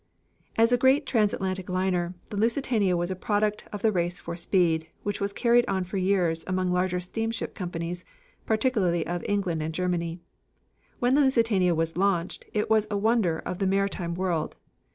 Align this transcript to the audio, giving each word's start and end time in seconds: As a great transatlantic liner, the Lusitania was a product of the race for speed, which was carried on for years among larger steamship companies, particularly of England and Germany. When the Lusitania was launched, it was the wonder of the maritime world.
As 0.55 0.71
a 0.71 0.79
great 0.79 1.05
transatlantic 1.05 1.69
liner, 1.69 2.15
the 2.31 2.35
Lusitania 2.35 2.97
was 2.97 3.11
a 3.11 3.15
product 3.15 3.65
of 3.71 3.83
the 3.83 3.91
race 3.91 4.17
for 4.17 4.35
speed, 4.35 4.87
which 5.03 5.21
was 5.21 5.31
carried 5.31 5.63
on 5.67 5.83
for 5.83 5.97
years 5.97 6.43
among 6.47 6.71
larger 6.71 6.99
steamship 6.99 7.53
companies, 7.53 8.03
particularly 8.47 9.05
of 9.05 9.23
England 9.29 9.61
and 9.61 9.75
Germany. 9.75 10.19
When 10.97 11.13
the 11.13 11.21
Lusitania 11.21 11.75
was 11.75 11.97
launched, 11.97 12.45
it 12.51 12.67
was 12.67 12.87
the 12.87 12.97
wonder 12.97 13.43
of 13.45 13.59
the 13.59 13.67
maritime 13.67 14.15
world. 14.15 14.55